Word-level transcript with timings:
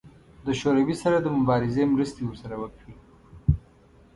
د 0.45 0.47
شوروي 0.59 0.95
سره 1.03 1.17
د 1.21 1.27
مبارزې 1.37 1.83
مرستې 1.93 2.21
ورسره 2.25 2.55
وکړي. 2.61 2.93